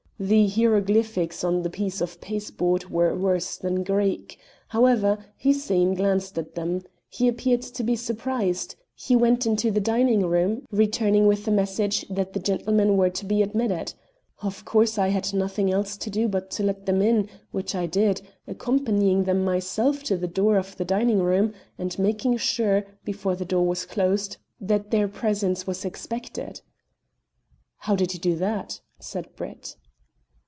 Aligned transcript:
The 0.23 0.45
hieroglyphics 0.47 1.43
on 1.43 1.63
the 1.63 1.69
piece 1.71 1.99
of 1.99 2.21
pasteboard 2.21 2.91
were 2.91 3.15
worse 3.15 3.57
than 3.57 3.81
Greek. 3.83 4.37
However, 4.67 5.17
Hussein 5.41 5.95
glanced 5.95 6.37
at 6.37 6.53
them. 6.53 6.83
He 7.09 7.27
appeared 7.27 7.63
to 7.63 7.83
be 7.83 7.95
surprised; 7.95 8.75
he 8.93 9.15
went 9.15 9.47
into 9.47 9.71
the 9.71 9.79
dining 9.79 10.27
room, 10.27 10.67
returning 10.69 11.25
with 11.25 11.45
the 11.45 11.49
message 11.49 12.05
that 12.07 12.33
the 12.33 12.39
gentlemen 12.39 12.97
were 12.97 13.09
to 13.09 13.25
be 13.25 13.41
admitted. 13.41 13.95
Of 14.43 14.63
course 14.63 14.99
I 14.99 15.07
had 15.07 15.33
nothing 15.33 15.73
else 15.73 15.97
to 15.97 16.11
do 16.11 16.27
but 16.27 16.51
to 16.51 16.61
let 16.61 16.85
them 16.85 17.01
in, 17.01 17.27
which 17.49 17.73
I 17.73 17.87
did, 17.87 18.21
accompanying 18.45 19.23
them 19.23 19.43
myself 19.43 20.03
to 20.03 20.17
the 20.17 20.27
door 20.27 20.55
of 20.57 20.77
the 20.77 20.85
dining 20.85 21.23
room, 21.23 21.51
and 21.79 21.97
making 21.97 22.37
sure, 22.37 22.85
before 23.03 23.35
the 23.35 23.43
door 23.43 23.65
was 23.65 23.87
closed, 23.87 24.37
that 24.59 24.91
their 24.91 25.07
presence 25.07 25.65
was 25.65 25.83
expected." 25.83 26.61
"How 27.77 27.95
did 27.95 28.13
you 28.13 28.19
do 28.19 28.35
that?" 28.35 28.81
said 28.99 29.35
Brett. 29.35 29.77